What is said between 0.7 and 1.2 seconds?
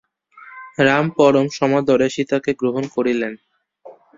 Ram